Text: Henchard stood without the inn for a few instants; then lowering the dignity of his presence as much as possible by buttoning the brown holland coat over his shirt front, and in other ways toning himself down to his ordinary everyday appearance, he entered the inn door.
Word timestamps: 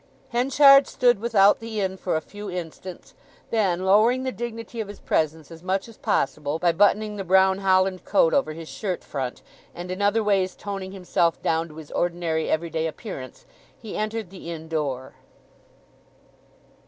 Henchard 0.29 0.87
stood 0.87 1.19
without 1.19 1.59
the 1.59 1.79
inn 1.79 1.95
for 1.95 2.15
a 2.15 2.21
few 2.21 2.49
instants; 2.49 3.13
then 3.51 3.85
lowering 3.85 4.23
the 4.23 4.31
dignity 4.31 4.81
of 4.81 4.87
his 4.87 4.99
presence 4.99 5.51
as 5.51 5.61
much 5.61 5.87
as 5.87 5.95
possible 5.95 6.57
by 6.57 6.71
buttoning 6.71 7.17
the 7.17 7.23
brown 7.23 7.59
holland 7.59 8.03
coat 8.03 8.33
over 8.33 8.53
his 8.53 8.67
shirt 8.67 9.03
front, 9.03 9.43
and 9.75 9.91
in 9.91 10.01
other 10.01 10.23
ways 10.23 10.55
toning 10.55 10.91
himself 10.91 11.39
down 11.43 11.67
to 11.67 11.75
his 11.75 11.91
ordinary 11.91 12.49
everyday 12.49 12.87
appearance, 12.87 13.45
he 13.77 13.95
entered 13.95 14.31
the 14.31 14.49
inn 14.49 14.67
door. 14.67 15.13